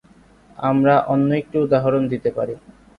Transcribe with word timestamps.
আমরা 0.59 0.95
অন্য 1.07 1.29
একটি 1.41 1.55
উদাহরণ 1.65 2.03
দিতে 2.13 2.29
পারি। 2.37 2.55